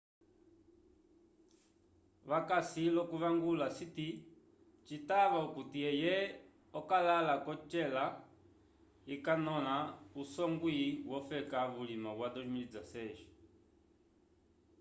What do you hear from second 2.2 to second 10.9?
vakasi l'okuvangula siti citava okuti eye okakala k'ocela ikanõla usongwi